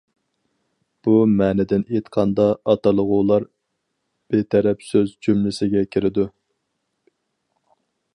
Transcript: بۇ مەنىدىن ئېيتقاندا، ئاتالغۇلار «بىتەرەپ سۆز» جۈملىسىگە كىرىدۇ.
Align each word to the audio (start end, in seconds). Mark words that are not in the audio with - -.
بۇ 1.07 1.11
مەنىدىن 1.41 1.83
ئېيتقاندا، 1.89 2.47
ئاتالغۇلار 2.73 3.45
«بىتەرەپ 4.37 4.81
سۆز» 4.87 5.13
جۈملىسىگە 5.27 5.85
كىرىدۇ. 5.97 6.27